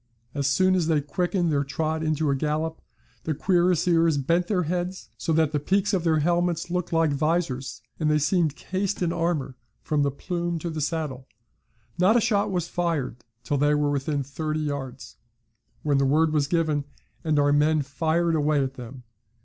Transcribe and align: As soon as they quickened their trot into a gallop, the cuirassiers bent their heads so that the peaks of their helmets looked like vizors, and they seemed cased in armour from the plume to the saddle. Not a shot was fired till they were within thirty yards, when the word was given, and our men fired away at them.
As 0.33 0.47
soon 0.47 0.73
as 0.73 0.87
they 0.87 0.99
quickened 0.99 1.51
their 1.51 1.63
trot 1.63 2.01
into 2.01 2.31
a 2.31 2.35
gallop, 2.35 2.81
the 3.21 3.35
cuirassiers 3.35 4.17
bent 4.17 4.47
their 4.47 4.63
heads 4.63 5.09
so 5.15 5.31
that 5.33 5.51
the 5.51 5.59
peaks 5.59 5.93
of 5.93 6.03
their 6.03 6.21
helmets 6.21 6.71
looked 6.71 6.91
like 6.91 7.11
vizors, 7.11 7.81
and 7.99 8.09
they 8.09 8.17
seemed 8.17 8.55
cased 8.55 9.03
in 9.03 9.13
armour 9.13 9.57
from 9.83 10.01
the 10.01 10.09
plume 10.09 10.57
to 10.57 10.71
the 10.71 10.81
saddle. 10.81 11.27
Not 11.99 12.17
a 12.17 12.19
shot 12.19 12.49
was 12.49 12.67
fired 12.67 13.17
till 13.43 13.59
they 13.59 13.75
were 13.75 13.91
within 13.91 14.23
thirty 14.23 14.61
yards, 14.61 15.17
when 15.83 15.99
the 15.99 16.05
word 16.05 16.33
was 16.33 16.47
given, 16.47 16.85
and 17.23 17.37
our 17.37 17.53
men 17.53 17.83
fired 17.83 18.33
away 18.33 18.63
at 18.63 18.73
them. 18.73 19.03